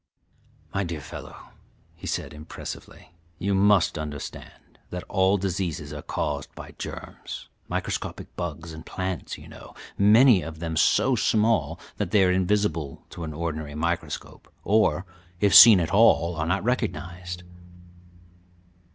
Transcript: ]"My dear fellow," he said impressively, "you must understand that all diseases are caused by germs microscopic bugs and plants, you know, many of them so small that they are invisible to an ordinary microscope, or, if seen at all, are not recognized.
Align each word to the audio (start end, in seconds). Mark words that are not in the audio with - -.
]"My 0.73 0.83
dear 0.83 0.99
fellow," 0.99 1.49
he 1.95 2.07
said 2.07 2.33
impressively, 2.33 3.11
"you 3.37 3.53
must 3.53 3.99
understand 3.99 4.79
that 4.89 5.03
all 5.03 5.37
diseases 5.37 5.93
are 5.93 6.01
caused 6.01 6.51
by 6.55 6.71
germs 6.79 7.49
microscopic 7.69 8.35
bugs 8.35 8.73
and 8.73 8.83
plants, 8.83 9.37
you 9.37 9.47
know, 9.47 9.75
many 9.99 10.41
of 10.41 10.57
them 10.57 10.75
so 10.75 11.15
small 11.15 11.79
that 11.97 12.09
they 12.09 12.23
are 12.23 12.31
invisible 12.31 13.03
to 13.11 13.23
an 13.23 13.33
ordinary 13.35 13.75
microscope, 13.75 14.51
or, 14.63 15.05
if 15.39 15.53
seen 15.53 15.79
at 15.79 15.93
all, 15.93 16.33
are 16.35 16.47
not 16.47 16.63
recognized. 16.63 17.43